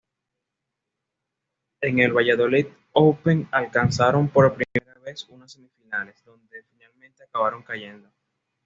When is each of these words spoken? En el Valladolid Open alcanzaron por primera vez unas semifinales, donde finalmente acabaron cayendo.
En 1.81 1.99
el 1.99 2.11
Valladolid 2.11 2.65
Open 2.91 3.47
alcanzaron 3.51 4.27
por 4.29 4.55
primera 4.55 4.99
vez 5.01 5.29
unas 5.29 5.51
semifinales, 5.51 6.23
donde 6.25 6.63
finalmente 6.71 7.23
acabaron 7.23 7.61
cayendo. 7.61 8.09